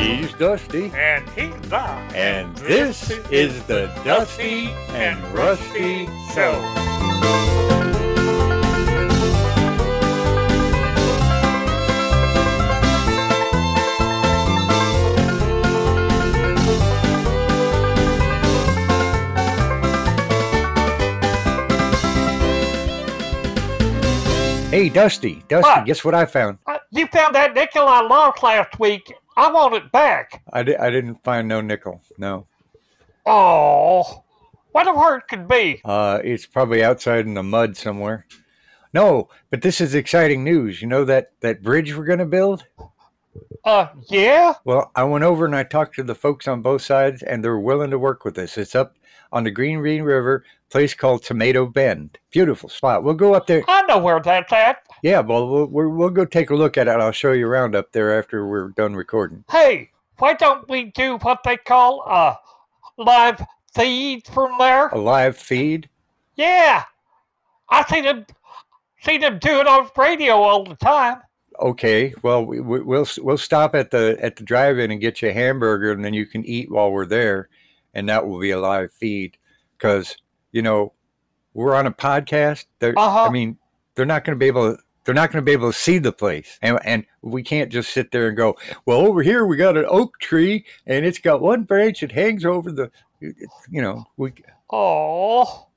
[0.00, 0.90] He's Dusty.
[0.94, 1.98] And he's Doc.
[2.14, 6.60] And this is the Dusty and Rusty Show.
[24.70, 25.44] Hey, Dusty.
[25.46, 25.86] Dusty, What?
[25.86, 26.58] guess what I found?
[26.66, 29.14] Uh, you found that nickel I lost last week.
[29.36, 30.42] I want it back.
[30.52, 32.00] I, di- I didn't find no nickel.
[32.18, 32.46] No.
[33.26, 34.24] Oh,
[34.72, 35.80] whatever it could be.
[35.84, 38.26] Uh, it's probably outside in the mud somewhere.
[38.92, 40.80] No, but this is exciting news.
[40.80, 42.64] You know that, that bridge we're going to build?
[43.64, 44.54] Uh, yeah?
[44.64, 47.58] Well, I went over and I talked to the folks on both sides, and they're
[47.58, 48.56] willing to work with us.
[48.56, 48.94] It's up
[49.34, 52.16] on the Green Bean River, place called Tomato Bend.
[52.30, 53.02] Beautiful spot.
[53.02, 53.62] We'll go up there.
[53.68, 54.78] I know where that's at.
[55.02, 56.92] Yeah, well, we'll, we'll, we'll go take a look at it.
[56.92, 59.44] I'll show you around up there after we're done recording.
[59.50, 62.38] Hey, why don't we do what they call a
[62.96, 64.88] live feed from there?
[64.88, 65.88] A live feed?
[66.36, 66.84] Yeah.
[67.68, 68.24] I see them,
[69.02, 71.18] see them do it on radio all the time.
[71.60, 75.28] Okay, well, we, we- we'll we'll stop at the at the drive-in and get you
[75.28, 77.48] a hamburger, and then you can eat while we're there,
[77.94, 79.36] and that will be a live feed.
[79.76, 80.16] Because
[80.52, 80.92] you know
[81.54, 82.66] we're on a podcast.
[82.82, 83.24] Uh-huh.
[83.24, 83.58] I mean,
[83.94, 84.76] they're not going to be able.
[84.76, 87.72] to They're not going to be able to see the place, and and we can't
[87.72, 88.56] just sit there and go.
[88.86, 92.44] Well, over here we got an oak tree, and it's got one branch that hangs
[92.44, 92.90] over the.
[93.20, 94.32] You know, we
[94.70, 95.68] Oh,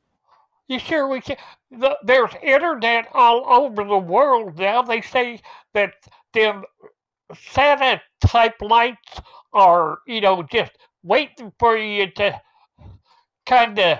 [0.67, 1.37] you sure we can?
[1.71, 4.81] The, there's internet all over the world now.
[4.81, 5.41] They say
[5.73, 5.93] that
[6.33, 6.63] them
[8.25, 9.21] type lights
[9.53, 10.71] are, you know, just
[11.08, 12.41] waiting for you to
[13.45, 14.00] kind of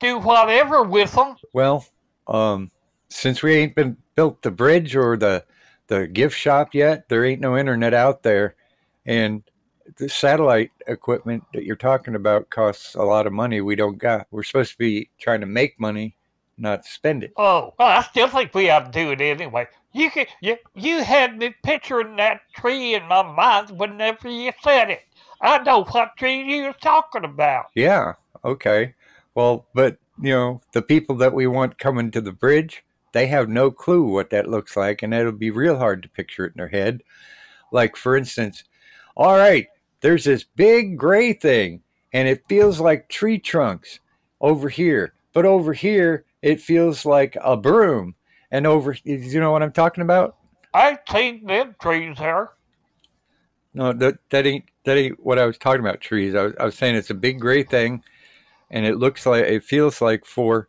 [0.00, 1.36] do whatever with them.
[1.52, 1.86] Well,
[2.26, 2.70] um,
[3.08, 5.44] since we ain't been built the bridge or the
[5.88, 8.54] the gift shop yet, there ain't no internet out there,
[9.04, 9.42] and
[9.96, 13.60] the satellite equipment that you're talking about costs a lot of money.
[13.60, 14.26] We don't got.
[14.30, 16.16] We're supposed to be trying to make money,
[16.56, 17.32] not spend it.
[17.36, 19.66] Oh, well, I still think we ought to do it anyway.
[19.92, 24.90] You can, you, you had me picturing that tree in my mind whenever you said
[24.90, 25.02] it.
[25.42, 27.66] I know what tree you're talking about.
[27.74, 28.14] Yeah.
[28.44, 28.94] Okay.
[29.34, 33.48] Well, but you know, the people that we want coming to the bridge, they have
[33.48, 36.58] no clue what that looks like, and it'll be real hard to picture it in
[36.58, 37.02] their head.
[37.72, 38.64] Like, for instance,
[39.16, 39.66] all right,
[40.00, 41.82] there's this big gray thing,
[42.12, 44.00] and it feels like tree trunks
[44.40, 48.14] over here, but over here it feels like a broom,
[48.50, 50.36] and over, you know what I'm talking about?
[50.74, 52.50] I've seen them trees there.
[53.74, 56.00] No, that that ain't that ain't what I was talking about.
[56.00, 56.34] Trees.
[56.34, 58.02] I was, I was saying it's a big gray thing,
[58.70, 60.68] and it looks like it feels like four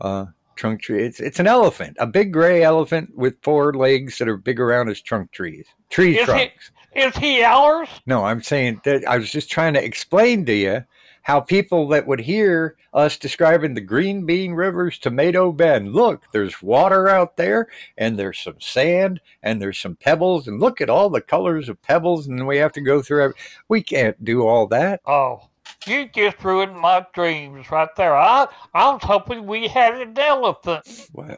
[0.00, 0.26] uh,
[0.56, 1.06] trunk trees.
[1.06, 4.88] It's it's an elephant, a big gray elephant with four legs that are big around
[4.88, 5.66] his trunk trees.
[5.90, 6.70] Tree Is trunks.
[6.94, 7.88] Is he ours?
[8.06, 10.84] No, I'm saying that I was just trying to explain to you
[11.28, 16.62] how people that would hear us describing the Green Bean River's Tomato Bend, look, there's
[16.62, 17.68] water out there,
[17.98, 21.82] and there's some sand, and there's some pebbles, and look at all the colors of
[21.82, 23.24] pebbles, and we have to go through.
[23.24, 23.36] Every,
[23.68, 25.02] we can't do all that.
[25.04, 25.42] Oh,
[25.86, 28.16] you just ruined my dreams right there.
[28.16, 31.10] I, I was hoping we had an elephant.
[31.12, 31.36] Well,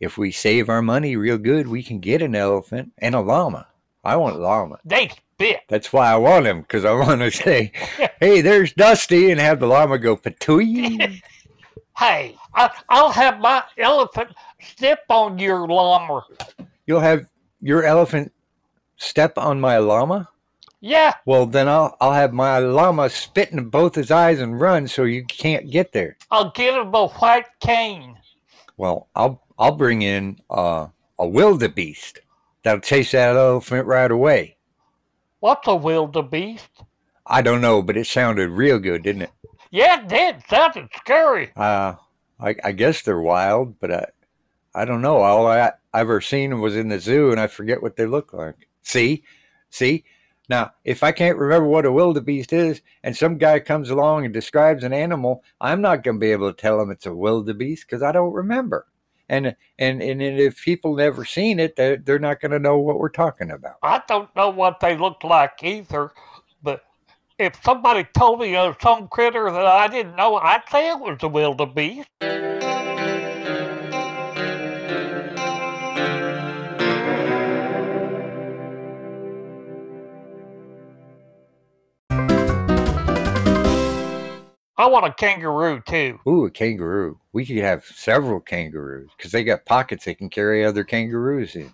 [0.00, 3.68] if we save our money real good, we can get an elephant and a llama.
[4.02, 4.80] I want a llama.
[4.84, 5.60] They spit.
[5.68, 7.72] That's why I want him, because I want to say,
[8.20, 11.20] hey, there's Dusty, and have the llama go patooey.
[11.98, 14.30] Hey, I, I'll have my elephant
[14.62, 16.24] step on your llama.
[16.86, 17.26] You'll have
[17.60, 18.32] your elephant
[18.96, 20.26] step on my llama?
[20.80, 24.88] Yeah, Well, then I'll I'll have my llama spit in both his eyes and run
[24.88, 26.16] so you can't get there.
[26.30, 28.16] I'll give him a white cane.
[28.78, 30.86] Well, I'll I'll bring in uh,
[31.18, 32.20] a wildebeest
[32.64, 34.56] that'll chase that elephant right away.
[35.42, 36.70] What's a wildebeest?
[37.26, 39.32] I don't know, but it sounded real good, didn't it?
[39.72, 40.36] Yeah, it did.
[40.48, 41.50] Sounded scary.
[41.56, 41.94] Uh,
[42.38, 44.06] I, I guess they're wild, but I
[44.72, 45.16] I don't know.
[45.16, 48.32] All I, I ever seen was in the zoo, and I forget what they look
[48.32, 48.68] like.
[48.82, 49.24] See,
[49.68, 50.04] see.
[50.48, 54.32] Now, if I can't remember what a wildebeest is, and some guy comes along and
[54.32, 57.88] describes an animal, I'm not going to be able to tell him it's a wildebeest
[57.88, 58.86] because I don't remember.
[59.32, 62.98] And and and if people never seen it, they're, they're not going to know what
[62.98, 63.76] we're talking about.
[63.82, 66.10] I don't know what they look like either,
[66.62, 66.84] but
[67.38, 71.16] if somebody told me of some critter that I didn't know, I'd say it was
[71.22, 72.10] a wildebeest.
[84.76, 86.18] I want a kangaroo too.
[86.26, 87.18] Ooh, a kangaroo.
[87.32, 91.72] We could have several kangaroos because they got pockets they can carry other kangaroos in.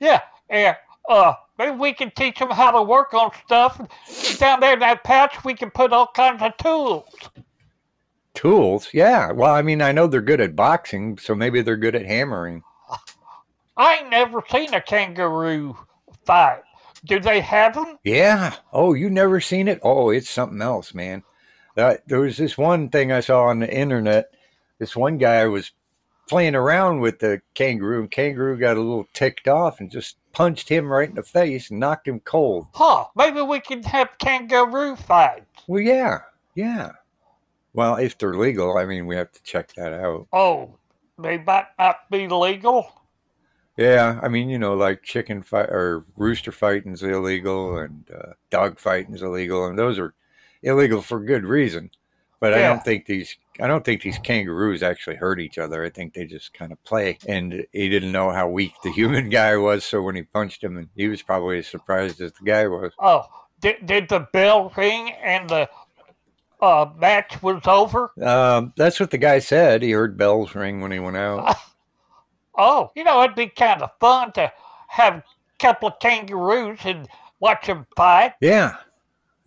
[0.00, 0.76] Yeah, and
[1.08, 3.80] uh, maybe we can teach them how to work on stuff.
[4.38, 7.04] Down there in that patch, we can put all kinds of tools.
[8.34, 8.88] Tools?
[8.92, 9.32] Yeah.
[9.32, 12.62] Well, I mean, I know they're good at boxing, so maybe they're good at hammering.
[13.76, 15.76] I ain't never seen a kangaroo
[16.24, 16.62] fight.
[17.04, 17.98] Do they have them?
[18.04, 18.54] Yeah.
[18.72, 19.80] Oh, you never seen it?
[19.82, 21.22] Oh, it's something else, man.
[21.78, 24.34] Uh, there was this one thing I saw on the internet.
[24.80, 25.70] This one guy was
[26.28, 30.68] playing around with the kangaroo, and kangaroo got a little ticked off and just punched
[30.68, 32.66] him right in the face and knocked him cold.
[32.74, 35.46] Huh, maybe we can have kangaroo fights.
[35.68, 36.18] Well, yeah,
[36.54, 36.90] yeah.
[37.72, 40.26] Well, if they're legal, I mean, we have to check that out.
[40.32, 40.74] Oh,
[41.16, 42.92] they might not be legal?
[43.76, 48.32] Yeah, I mean, you know, like chicken fight or rooster fighting is illegal and uh,
[48.50, 50.14] dog is illegal, and those are
[50.62, 51.90] illegal for good reason.
[52.40, 55.82] But I don't think these I don't think these kangaroos actually hurt each other.
[55.82, 57.18] I think they just kind of play.
[57.26, 60.76] And he didn't know how weak the human guy was, so when he punched him,
[60.76, 62.92] and he was probably as surprised as the guy was.
[63.00, 63.24] Oh,
[63.60, 65.68] did, did the bell ring and the
[66.60, 68.12] uh, match was over?
[68.22, 69.82] Um, that's what the guy said.
[69.82, 71.56] He heard bells ring when he went out.
[72.60, 74.52] Oh, you know, it'd be kind of fun to
[74.88, 75.22] have a
[75.60, 77.06] couple of kangaroos and
[77.38, 78.32] watch them fight.
[78.40, 78.74] Yeah,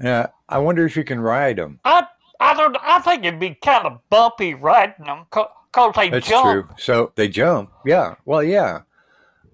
[0.01, 0.27] yeah.
[0.51, 1.79] I wonder if you can ride them.
[1.85, 2.05] I,
[2.39, 2.77] I don't.
[2.81, 6.43] I think it'd be kind of bumpy riding them because they That's jump.
[6.43, 6.75] true.
[6.77, 7.71] So they jump.
[7.85, 8.15] Yeah.
[8.25, 8.81] Well, yeah.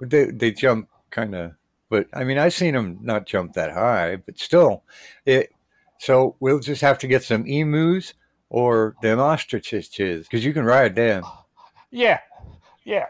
[0.02, 1.54] They they jump kind of,
[1.90, 4.84] but I mean, I've seen them not jump that high, but still,
[5.26, 5.52] it.
[6.00, 8.14] So we'll just have to get some emus
[8.50, 11.24] or them ostriches because you can ride them.
[11.90, 12.20] Yeah,
[12.84, 13.08] yeah.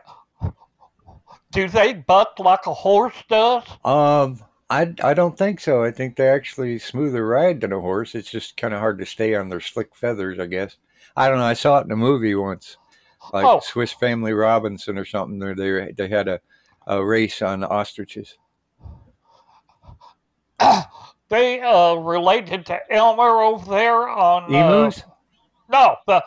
[1.51, 3.63] Do they buck like a horse does?
[3.83, 5.83] Um, I I don't think so.
[5.83, 8.15] I think they actually smoother ride than a horse.
[8.15, 10.75] It's just kind of hard to stay on their slick feathers, I guess.
[11.15, 11.45] I don't know.
[11.45, 12.77] I saw it in a movie once,
[13.31, 13.59] like Oh.
[13.61, 15.39] Swiss Family Robinson or something.
[15.39, 16.39] There they they had a,
[16.85, 18.37] a race on ostriches.
[21.29, 24.91] They uh related to Elmer over there on uh,
[25.69, 26.23] no the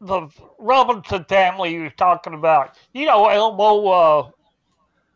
[0.00, 0.28] the
[0.58, 2.76] Robinson family you was talking about.
[2.92, 4.30] You know Elmo uh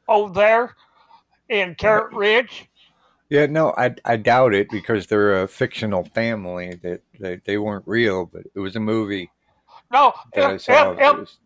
[0.06, 0.76] over there
[1.50, 2.68] in Carrot Ridge.
[3.28, 7.86] Yeah, no, I, I doubt it because they're a fictional family that they, they weren't
[7.86, 9.30] real, but it was a movie
[9.92, 11.38] No, El- El- El- It was-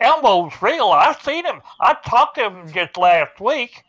[0.00, 0.86] Elmo's real.
[0.90, 1.60] I seen him.
[1.80, 3.82] I talked to him just last week.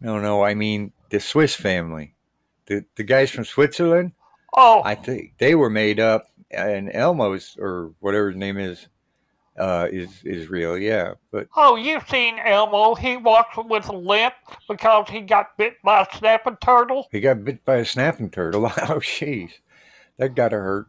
[0.00, 2.14] no, no, I mean the Swiss family,
[2.66, 4.12] the the guys from Switzerland.
[4.56, 8.88] Oh, I think they were made up, and Elmo's or whatever his name is,
[9.58, 10.78] uh, is is real.
[10.78, 12.94] Yeah, but oh, you've seen Elmo.
[12.94, 14.34] He walks with a limp
[14.68, 17.08] because he got bit by a snapping turtle.
[17.10, 18.64] he got bit by a snapping turtle.
[18.88, 19.50] Oh, jeez,
[20.18, 20.88] that got to hurt.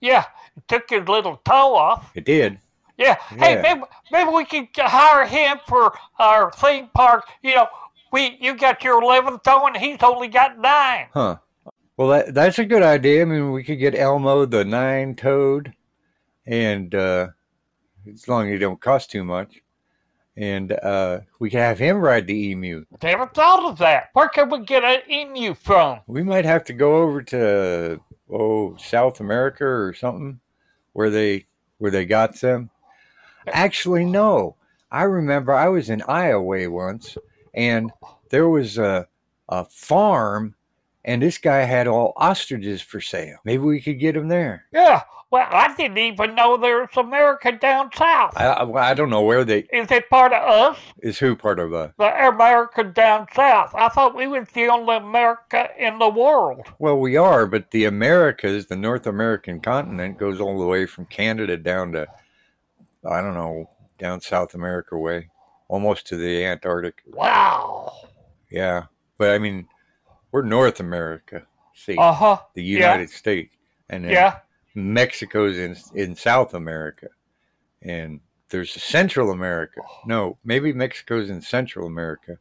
[0.00, 0.24] Yeah,
[0.54, 2.10] he took his little toe off.
[2.14, 2.58] It did.
[2.96, 3.16] Yeah.
[3.30, 7.24] Hey, maybe, maybe we could hire him for our theme park.
[7.42, 7.68] You know,
[8.12, 11.06] we you got your 11th toe and he's only got nine.
[11.12, 11.36] Huh.
[11.96, 13.22] Well, that, that's a good idea.
[13.22, 15.74] I mean, we could get Elmo the nine toed,
[16.46, 17.28] and uh,
[18.12, 19.60] as long as he don't cost too much,
[20.36, 22.84] and uh, we can have him ride the emu.
[23.02, 24.10] Never thought of that.
[24.12, 26.00] Where can we get an emu from?
[26.06, 28.00] We might have to go over to
[28.30, 30.40] oh South America or something,
[30.92, 31.46] where they
[31.78, 32.70] where they got them.
[33.48, 34.56] Actually, no.
[34.90, 37.16] I remember I was in Iowa once,
[37.54, 37.92] and
[38.30, 39.06] there was a
[39.48, 40.54] a farm,
[41.08, 43.38] and this guy had all ostriches for sale.
[43.44, 44.64] Maybe we could get him there.
[44.72, 45.02] Yeah.
[45.30, 48.32] Well, I didn't even know there's America down south.
[48.34, 50.78] I, I, I don't know where they Is it part of us?
[51.02, 53.74] is who part of uh The America down south.
[53.74, 56.62] I thought we was the only America in the world.
[56.78, 61.04] well we are but the Americas the North American continent goes all the way from
[61.04, 62.06] Canada down to
[63.04, 65.28] I don't know down South America way
[65.68, 67.92] almost to the Antarctic Wow.
[68.50, 68.84] yeah
[69.18, 69.68] but I mean
[70.32, 71.42] we're North America
[71.74, 72.38] see Uh huh.
[72.54, 72.78] the yeah.
[72.78, 73.54] United States
[73.88, 74.38] and then Yeah.
[74.74, 77.08] Mexico's in in South America
[77.82, 78.20] and
[78.50, 82.38] there's Central America no maybe Mexico's in Central America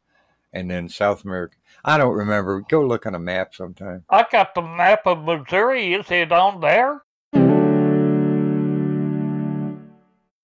[0.53, 4.53] and then South America I don't remember go look on a map sometime I got
[4.55, 5.93] the map of Missouri.
[5.93, 7.01] Is it on there?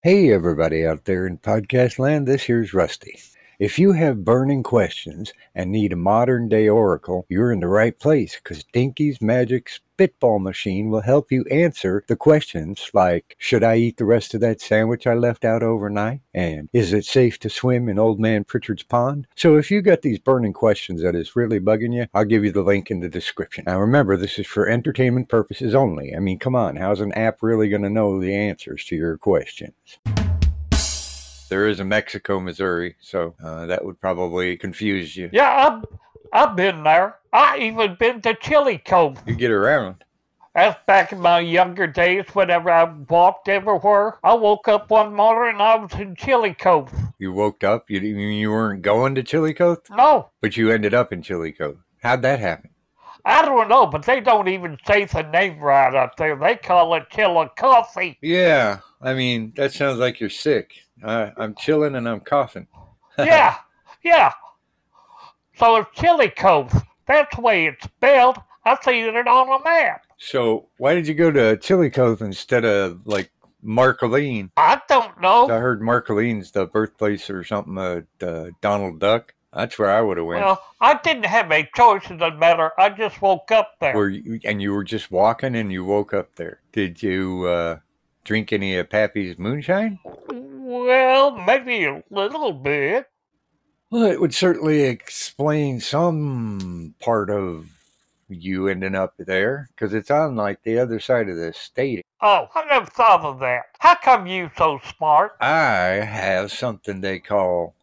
[0.04, 3.20] Hey, everybody out there in podcast land, this here's Rusty.
[3.64, 7.98] If you have burning questions and need a modern day oracle, you're in the right
[7.98, 13.78] place because Dinky's Magic Spitball Machine will help you answer the questions like Should I
[13.78, 16.20] eat the rest of that sandwich I left out overnight?
[16.34, 19.28] And Is it safe to swim in Old Man Pritchard's pond?
[19.38, 22.52] So if you got these burning questions that is really bugging you, I'll give you
[22.52, 23.64] the link in the description.
[23.66, 26.14] Now remember, this is for entertainment purposes only.
[26.14, 29.18] I mean, come on, how's an app really going to know the answers to your
[29.18, 30.00] questions?
[31.54, 35.30] There is a Mexico, Missouri, so uh, that would probably confuse you.
[35.32, 35.86] Yeah, I've,
[36.34, 37.20] I've been there.
[37.32, 39.22] I even been to Chili Cove.
[39.28, 40.04] You get around.
[40.56, 44.18] That's back in my younger days whenever I walked everywhere.
[44.24, 46.92] I woke up one morning and I was in Chili Cove.
[47.20, 47.88] You woke up.
[47.88, 51.78] You you you weren't going to Chillicothe, No, but you ended up in Chillicothe.
[52.02, 52.72] How'd that happen?
[53.26, 56.36] I don't know, but they don't even say the name right up there.
[56.36, 58.16] They call it Chillicothe.
[58.24, 60.83] Yeah, I mean that sounds like you're sick.
[61.04, 62.68] I, I'm chilling and I'm coughing.
[63.18, 63.56] yeah,
[64.04, 64.34] yeah.
[65.56, 66.74] So it's Chili Cove.
[67.08, 68.38] That's the way it's spelled.
[68.66, 70.06] I seen it on a map.
[70.18, 73.32] So why did you go to Chillicothe instead of like
[73.62, 74.52] Marceline?
[74.56, 75.50] I don't know.
[75.50, 79.34] I heard Marceline's the birthplace or something of uh, Donald Duck.
[79.54, 80.44] That's where I would have went.
[80.44, 82.72] Well, I didn't have a choice in the matter.
[82.78, 83.96] I just woke up there.
[83.96, 86.62] Were you, and you were just walking and you woke up there.
[86.72, 87.80] Did you uh,
[88.24, 90.00] drink any of Pappy's moonshine?
[90.74, 93.08] Well, maybe a little bit.
[93.92, 97.70] Well, it would certainly explain some part of
[98.28, 102.04] you ending up there because it's on like the other side of the state.
[102.22, 103.66] Oh, I never thought of that.
[103.78, 105.34] How come you so smart?
[105.40, 107.76] I have something they call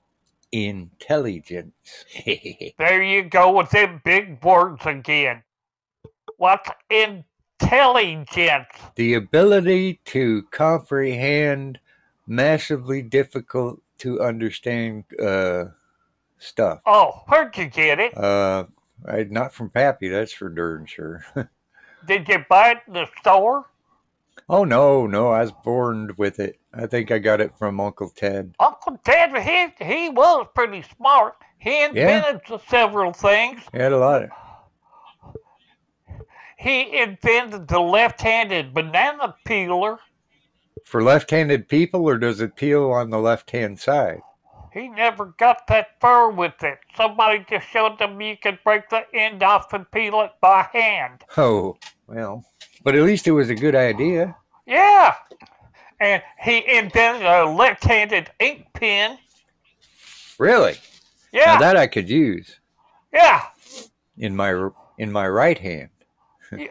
[0.51, 2.05] intelligence.
[2.77, 5.45] There you go with them big words again.
[6.39, 8.67] What's intelligence?
[8.97, 11.79] the ability to comprehend
[12.31, 15.65] massively difficult to understand uh,
[16.39, 16.81] stuff.
[16.87, 18.17] Oh, where'd you get it?
[18.17, 18.65] Uh,
[19.07, 21.25] I, not from Pappy, that's for darn sure.
[22.07, 23.67] Did you buy it in the store?
[24.49, 26.59] oh no, no, I was born with it.
[26.73, 28.55] I think I got it from Uncle Ted.
[28.59, 31.35] Uncle Ted, he, he was pretty smart.
[31.59, 33.61] He invented several things.
[33.73, 34.31] He had a lot of.
[36.57, 39.99] He invented the left-handed banana peeler.
[40.91, 44.23] For left-handed people, or does it peel on the left-hand side?
[44.73, 46.81] He never got that far with it.
[46.97, 51.23] Somebody just showed him you could break the end off and peel it by hand.
[51.37, 51.77] Oh,
[52.09, 52.45] well,
[52.83, 54.37] but at least it was a good idea.
[54.67, 55.15] Yeah.
[56.01, 59.17] And he invented a left-handed ink pen.
[60.41, 60.75] Really?
[61.33, 61.53] Yeah.
[61.55, 62.59] Now that I could use
[63.13, 63.45] yeah.
[64.19, 65.91] in my in my right hand.
[66.51, 66.67] yeah.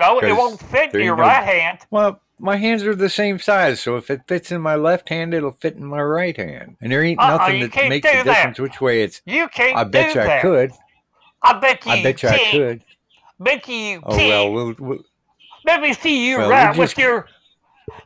[0.00, 1.22] No, it won't fit you your go.
[1.22, 1.78] right hand.
[1.92, 5.34] Well, my hands are the same size, so if it fits in my left hand,
[5.34, 6.76] it'll fit in my right hand.
[6.80, 8.24] And there ain't Uh-uh, nothing that makes a that.
[8.24, 9.22] difference which way it's.
[9.24, 10.42] You can't I bet do you I that.
[10.42, 10.72] could.
[11.42, 12.42] I bet you I bet you can't.
[12.42, 12.84] I could.
[13.38, 14.28] Bet you Oh can't.
[14.28, 15.04] well, we'll, we'll
[15.64, 17.26] Let me see you Well, we right with your.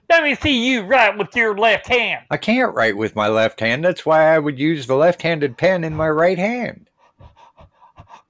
[0.09, 2.25] Let me see you right with your left hand.
[2.31, 3.85] I can't write with my left hand.
[3.85, 6.89] That's why I would use the left-handed pen in my right hand.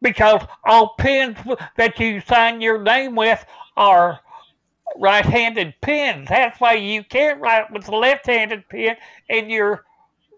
[0.03, 1.37] because all pens
[1.77, 3.45] that you sign your name with
[3.77, 4.21] are
[4.97, 6.25] right-handed pen.
[6.29, 8.97] That's why you can't write with the left-handed pen
[9.29, 9.85] in your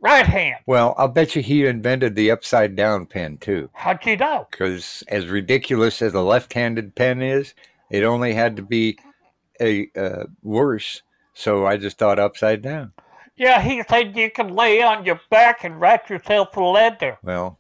[0.02, 0.56] right hand.
[0.66, 3.70] Well, I'll bet you he invented the upside-down pen too.
[3.72, 4.46] How'd you know?
[4.50, 7.54] Because as ridiculous as a left-handed pen is,
[7.90, 8.98] it only had to be
[9.60, 11.02] a uh, worse.
[11.34, 12.92] So I just thought upside down.
[13.36, 17.18] Yeah, he said you can lay on your back and write yourself a letter.
[17.22, 17.58] Well,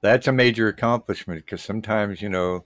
[0.00, 2.64] that's a major accomplishment because sometimes, you know,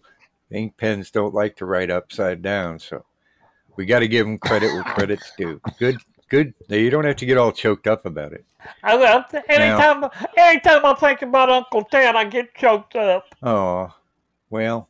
[0.50, 2.80] ink pens don't like to write upside down.
[2.80, 3.04] So
[3.78, 5.60] we got to give them credit where credit's due.
[5.78, 6.52] Good, good.
[6.68, 8.44] Now, You don't have to get all choked up about it.
[8.82, 13.32] I, well, anytime, anytime I think about Uncle Ted, I get choked up.
[13.40, 13.94] Oh,
[14.50, 14.88] well,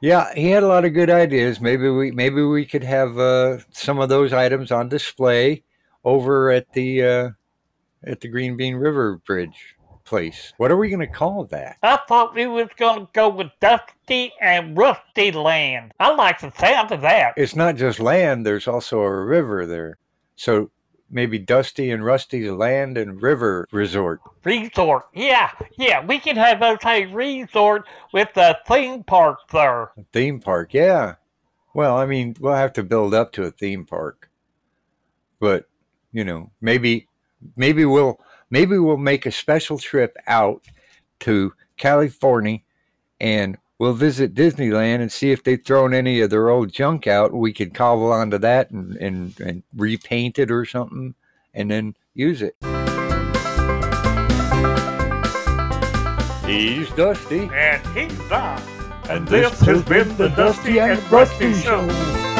[0.00, 1.60] yeah, he had a lot of good ideas.
[1.60, 5.62] Maybe we, maybe we could have uh, some of those items on display
[6.02, 7.30] over at the uh,
[8.04, 10.52] at the Green Bean River Bridge place.
[10.56, 11.76] What are we going to call that?
[11.82, 15.92] I thought we was gonna go with Dusty and Rusty Land.
[15.98, 17.34] I like the sound of that.
[17.36, 19.98] it's not just land, there's also a river there.
[20.36, 20.70] So
[21.10, 24.20] maybe Dusty and Rusty's Land and River Resort.
[24.44, 25.06] Resort.
[25.14, 29.82] Yeah, yeah, we can have us a resort with a theme park there.
[29.96, 31.14] A theme park, yeah.
[31.72, 34.30] Well, I mean, we'll have to build up to a theme park.
[35.40, 35.66] But,
[36.12, 37.08] you know, maybe
[37.56, 38.20] maybe we'll
[38.50, 40.64] maybe we'll make a special trip out
[41.20, 42.60] to California
[43.20, 47.32] and we'll visit Disneyland and see if they've thrown any of their old junk out.
[47.32, 51.14] We could cobble onto that and, and, and repaint it or something
[51.52, 52.56] and then use it.
[56.46, 57.50] He's Dusty.
[57.52, 58.62] And he's not.
[59.08, 62.33] And this has been the Dusty and Rusty Show.